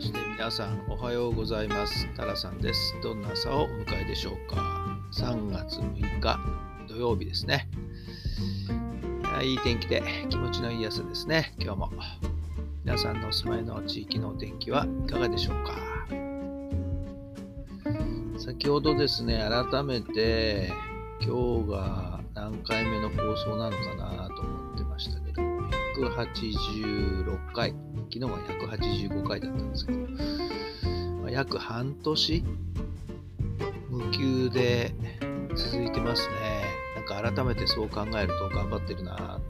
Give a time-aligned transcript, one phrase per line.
[0.00, 2.08] まして皆さんおはようございます。
[2.16, 2.96] タラさんです。
[3.02, 4.98] どんな朝をお迎えでしょうか。
[5.12, 6.40] 3月6日
[6.88, 7.68] 土曜日ですね。
[9.42, 11.52] いい天気で気持ちのいい朝ですね。
[11.58, 11.90] 今日も。
[12.82, 15.74] 皆さんのお住まいの地域のお天気はいかがでしょうか。
[18.38, 20.72] 先ほどですね改めて
[21.20, 24.59] 今日が何回目の放送なのかなと思
[26.08, 27.74] 186回
[28.12, 29.98] 昨日は185回だったんですけど、
[31.22, 32.44] まあ、約半年？
[33.90, 34.94] 無休で
[35.54, 36.64] 続いてますね。
[36.96, 39.40] なんか改めてそう考えると頑張ってるなと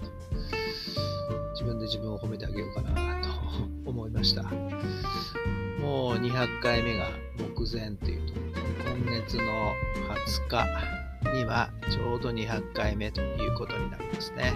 [1.52, 3.28] 自分で自分を褒めてあげようかなと
[3.86, 4.42] 思いました。
[4.42, 8.34] もう200回目が目前っていうと、
[8.84, 9.42] 今月の
[10.48, 14.54] 20日にはちょうど200回目ということになりますね。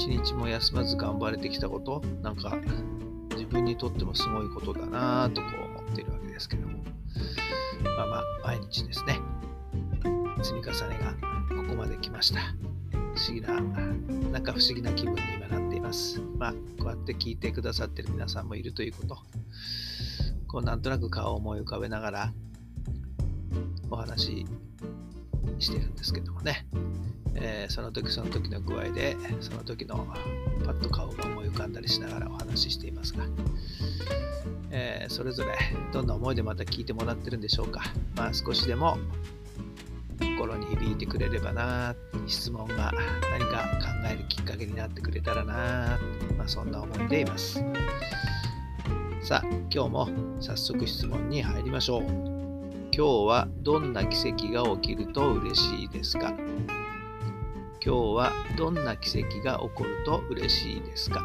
[0.00, 2.58] 一日も休まず頑張れてきたこと、なんか
[3.32, 6.78] 自分にとってもすごいことだなぁとこう思っているわけですけども、
[7.84, 9.20] まあまあ毎日ですね、
[10.42, 11.12] 積み重ねが
[11.54, 12.40] ここまで来ました。
[12.90, 13.60] 不思議な、
[14.30, 16.18] なんか不思議な気分に今なっています。
[16.38, 19.18] まあ、こうやって聞いてくださってる皆さんもいるということ、
[20.48, 22.32] こうなんとなく顔を思い浮かべながら
[23.90, 24.46] お話し
[25.58, 26.66] してるんですけどもね。
[27.34, 30.06] えー、その時その時の具合でその時の
[30.64, 33.24] パッと顔が思い浮かんだりしながらお話ししていますが、
[34.70, 35.56] えー、それぞれ
[35.92, 37.82] どんな思いでまた聞いてもらってるんでしょうか。
[38.16, 38.98] まあ少しでも
[40.18, 41.94] 心に響いてくれればな
[42.26, 42.92] 質問が
[43.30, 45.98] 何か考えるきっかけになってくれたらな
[46.36, 47.62] まあ、そんな思いでいます。
[49.22, 50.08] さあ今日も
[50.40, 52.02] 早速質問に入りましょう。
[52.02, 56.32] 今日はどんな奇跡が起きると嬉しいですか？
[57.82, 61.24] 今日はどんな奇跡が起こると嬉しいですか？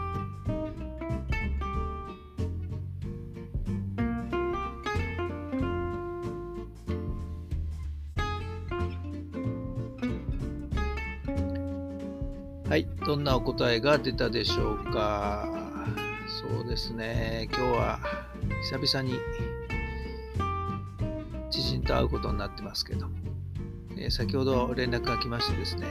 [12.70, 15.50] はい、どんなお答えが出たでしょうか？
[16.28, 18.00] そうですね、今日は
[18.72, 19.20] 久々に
[21.52, 23.16] 知人と会うことになってますけども、
[23.98, 25.88] えー、先ほど連絡が来ましてですね、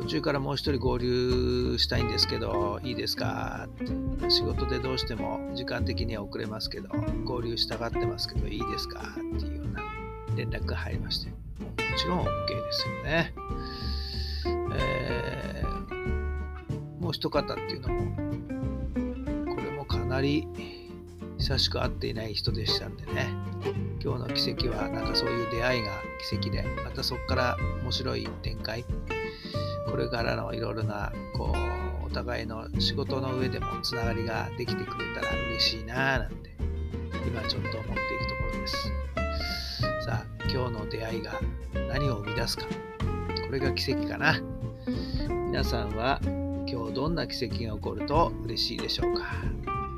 [0.00, 3.68] 途中からもう一人合流したいんですけど、いいですか？
[3.68, 6.88] って仕事でどうしても時間的には遅れますけど、
[7.24, 9.02] 合流したがってますけど、いいですか？
[9.36, 9.82] っていうような
[10.36, 11.36] 連絡が入りまして、も
[11.96, 13.34] ちろん OK ですよね。
[14.72, 20.46] えー、もう一方っていうのも、これもかなり
[21.38, 23.28] 久しく会っていない人でしたんでね、
[24.02, 25.90] 今日の奇跡はなんかそういう出会いが
[26.30, 28.84] 奇跡で、またそこから面白い展開、
[29.90, 31.54] これからのいろいろなこ
[32.02, 36.50] うお互いの仕事の上でもつながりができてくれたら嬉しいなぁなんて
[37.26, 37.94] 今ちょっと思っている
[38.28, 38.92] ところです。
[40.04, 41.32] さあ今日の出会いが
[41.88, 42.64] 何を生み出すか。
[43.46, 44.40] これが奇跡かな。
[45.46, 46.20] 皆さんは
[46.66, 49.24] 今日どんな奇跡が起こると嬉しいでしょうか。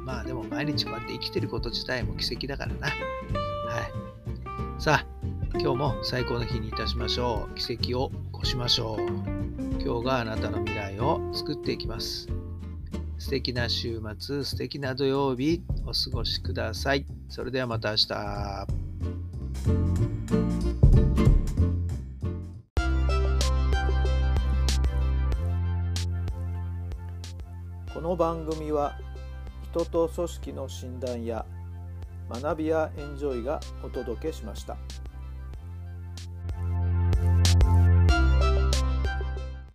[0.04, 2.88] まあでも毎日こうやって生きてること自体も奇跡だからな。
[2.88, 4.82] はい。
[4.82, 5.06] さあ
[5.58, 7.54] 今日も最高の日にいたしましょう。
[7.54, 9.31] 奇跡を起こしましょう。
[9.84, 12.28] 今日があなたの未来を作っていきます。
[13.19, 17.04] 素敵な週末、素敵な土曜日、お過ごしください。
[17.28, 18.66] それではまた明日。
[27.93, 28.96] この番組は
[29.73, 31.44] 人と組織の診断や
[32.31, 34.76] 学びやエンジョイがお届けしました。